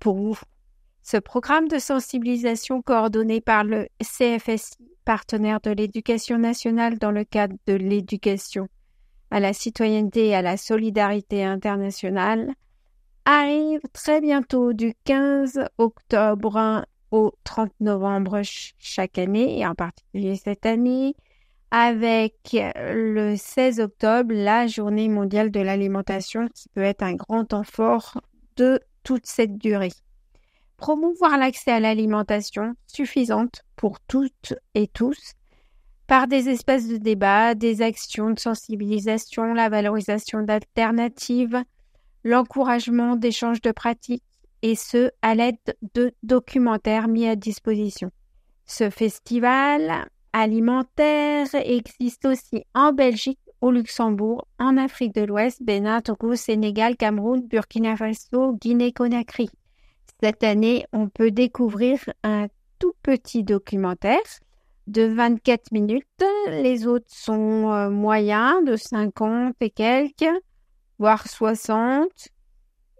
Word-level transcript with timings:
pour 0.00 0.16
vous. 0.16 0.38
Ce 1.02 1.16
programme 1.16 1.68
de 1.68 1.78
sensibilisation 1.78 2.82
coordonné 2.82 3.40
par 3.40 3.64
le 3.64 3.88
CFSI, 4.02 4.76
partenaire 5.04 5.60
de 5.60 5.70
l'éducation 5.70 6.38
nationale 6.38 6.98
dans 6.98 7.10
le 7.10 7.24
cadre 7.24 7.56
de 7.66 7.74
l'éducation 7.74 8.68
à 9.30 9.40
la 9.40 9.52
citoyenneté 9.52 10.28
et 10.28 10.34
à 10.34 10.42
la 10.42 10.56
solidarité 10.56 11.44
internationale, 11.44 12.52
arrive 13.24 13.80
très 13.92 14.20
bientôt 14.20 14.72
du 14.72 14.94
15 15.04 15.60
octobre 15.78 16.84
au 17.10 17.32
30 17.44 17.72
novembre 17.80 18.42
chaque 18.78 19.18
année, 19.18 19.58
et 19.58 19.66
en 19.66 19.74
particulier 19.74 20.36
cette 20.36 20.66
année, 20.66 21.14
avec 21.70 22.34
le 22.52 23.36
16 23.36 23.80
octobre, 23.80 24.34
la 24.34 24.66
journée 24.66 25.08
mondiale 25.08 25.50
de 25.50 25.60
l'alimentation, 25.60 26.48
qui 26.48 26.68
peut 26.70 26.82
être 26.82 27.02
un 27.02 27.14
grand 27.14 27.44
temps 27.44 27.64
fort 27.64 28.20
de 28.56 28.80
toute 29.02 29.26
cette 29.26 29.58
durée. 29.58 29.92
Promouvoir 30.76 31.36
l'accès 31.38 31.72
à 31.72 31.80
l'alimentation 31.80 32.74
suffisante 32.86 33.62
pour 33.76 34.00
toutes 34.00 34.54
et 34.74 34.88
tous 34.88 35.34
par 36.06 36.26
des 36.26 36.48
espaces 36.48 36.88
de 36.88 36.96
débat, 36.96 37.54
des 37.54 37.82
actions 37.82 38.30
de 38.30 38.40
sensibilisation, 38.40 39.54
la 39.54 39.68
valorisation 39.68 40.42
d'alternatives, 40.42 41.62
l'encouragement 42.24 43.14
d'échanges 43.14 43.60
de 43.60 43.70
pratiques, 43.70 44.24
et 44.62 44.74
ce, 44.74 45.10
à 45.22 45.34
l'aide 45.34 45.56
de 45.94 46.12
documentaires 46.22 47.06
mis 47.06 47.26
à 47.26 47.36
disposition. 47.36 48.10
Ce 48.66 48.90
festival 48.90 50.08
alimentaire 50.32 51.46
existe 51.54 52.24
aussi 52.24 52.64
en 52.74 52.92
Belgique, 52.92 53.38
au 53.60 53.70
Luxembourg, 53.70 54.46
en 54.58 54.76
Afrique 54.76 55.14
de 55.14 55.22
l'Ouest, 55.22 55.62
Bénin, 55.62 56.00
Togo, 56.00 56.34
Sénégal, 56.34 56.96
Cameroun, 56.96 57.46
Burkina 57.46 57.96
Faso, 57.96 58.54
Guinée-Conakry. 58.54 59.50
Cette 60.22 60.44
année, 60.44 60.86
on 60.92 61.08
peut 61.08 61.30
découvrir 61.30 61.98
un 62.22 62.48
tout 62.78 62.94
petit 63.02 63.42
documentaire 63.42 64.18
de 64.86 65.02
24 65.02 65.72
minutes. 65.72 66.06
Les 66.48 66.86
autres 66.86 67.06
sont 67.08 67.70
euh, 67.70 67.90
moyens, 67.90 68.64
de 68.64 68.76
50 68.76 69.54
et 69.60 69.70
quelques, 69.70 70.24
voire 70.98 71.28
60. 71.28 72.08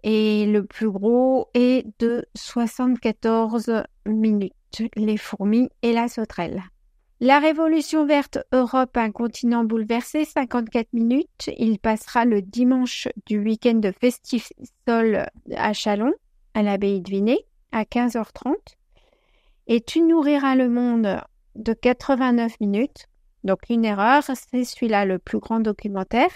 Et 0.03 0.47
le 0.47 0.65
plus 0.65 0.91
gros 0.91 1.49
est 1.53 1.87
de 1.99 2.25
74 2.35 3.85
minutes. 4.07 4.55
Les 4.97 5.17
fourmis 5.17 5.69
et 5.83 5.93
la 5.93 6.09
sauterelle. 6.09 6.63
La 7.23 7.39
Révolution 7.39 8.07
verte 8.07 8.39
Europe, 8.51 8.97
un 8.97 9.11
continent 9.11 9.63
bouleversé, 9.63 10.25
54 10.25 10.95
minutes. 10.95 11.51
Il 11.59 11.79
passera 11.79 12.25
le 12.25 12.41
dimanche 12.41 13.09
du 13.27 13.39
week-end 13.39 13.75
de 13.75 13.93
Festisol 13.93 15.27
à 15.55 15.73
Chalon, 15.75 16.15
à 16.55 16.63
l'abbaye 16.63 17.03
de 17.03 17.11
Vinay, 17.11 17.45
à 17.73 17.83
15h30. 17.83 18.55
Et 19.67 19.83
Tu 19.83 20.01
nourriras 20.01 20.55
le 20.55 20.71
monde 20.71 21.21
de 21.57 21.75
89 21.75 22.59
minutes. 22.59 23.07
Donc 23.45 23.69
une 23.69 23.85
erreur, 23.85 24.23
c'est 24.23 24.65
celui-là 24.65 25.05
le 25.05 25.19
plus 25.19 25.41
grand 25.41 25.61
documentaire 25.61 26.31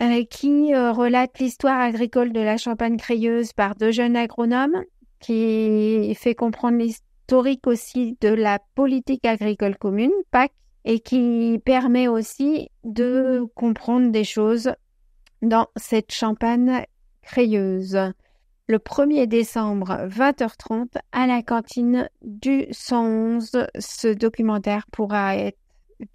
euh, 0.00 0.24
qui 0.24 0.74
euh, 0.74 0.90
relate 0.90 1.38
l'histoire 1.38 1.78
agricole 1.78 2.32
de 2.32 2.40
la 2.40 2.56
Champagne 2.56 2.96
crayeuse 2.96 3.52
par 3.52 3.76
deux 3.76 3.92
jeunes 3.92 4.16
agronomes, 4.16 4.82
qui 5.20 6.12
fait 6.16 6.34
comprendre 6.34 6.78
l'historique 7.26 7.66
aussi 7.66 8.16
de 8.20 8.28
la 8.28 8.60
politique 8.76 9.26
agricole 9.26 9.76
commune, 9.76 10.12
PAC, 10.30 10.52
et 10.84 11.00
qui 11.00 11.60
permet 11.64 12.06
aussi 12.06 12.70
de 12.84 13.44
comprendre 13.56 14.12
des 14.12 14.22
choses 14.22 14.70
dans 15.42 15.66
cette 15.74 16.12
Champagne 16.12 16.84
crayeuse 17.22 17.98
le 18.68 18.78
1er 18.78 19.26
décembre 19.26 20.06
20h30 20.08 20.98
à 21.10 21.26
la 21.26 21.42
cantine 21.42 22.08
du 22.22 22.66
111. 22.70 23.66
Ce 23.76 24.08
documentaire 24.14 24.86
pourra 24.92 25.36
être 25.36 25.58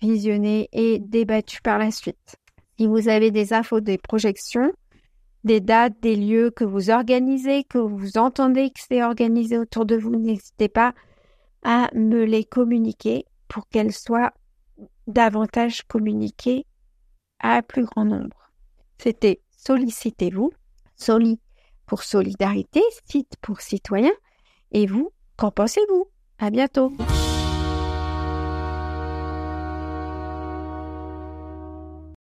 visionné 0.02 0.70
et 0.72 1.00
débattu 1.00 1.62
par 1.62 1.78
la 1.78 1.92
suite. 1.92 2.38
Si 2.80 2.88
vous 2.88 3.10
avez 3.10 3.32
des 3.32 3.52
infos, 3.52 3.82
des 3.82 3.98
projections, 3.98 4.72
des 5.44 5.60
dates, 5.60 6.00
des 6.02 6.16
lieux 6.16 6.52
que 6.52 6.64
vous 6.64 6.90
organisez, 6.90 7.64
que 7.64 7.78
vous 7.78 8.18
entendez 8.18 8.70
que 8.70 8.80
c'est 8.88 9.04
organisé 9.04 9.58
autour 9.58 9.86
de 9.86 9.96
vous, 9.96 10.12
n'hésitez 10.12 10.70
pas 10.70 10.94
à 11.64 11.90
me 11.94 12.24
les 12.24 12.44
communiquer 12.44 13.26
pour 13.48 13.68
qu'elles 13.68 13.94
soient 13.94 14.34
davantage 15.08 15.84
communiquées 15.84 16.66
à 17.40 17.62
plus 17.62 17.86
grand 17.86 18.06
nombre. 18.06 18.52
C'était 18.98 19.42
Sollicitez-vous, 19.58 20.52
Soli 20.96 21.40
pour 21.86 22.04
Solidarité, 22.04 22.82
site 23.06 23.36
pour 23.42 23.62
citoyens. 23.62 24.14
Et 24.72 24.88
vous, 24.88 25.12
qu'en 25.38 25.52
pensez-vous? 25.52 26.08
À 26.40 26.50
bientôt 26.50 26.92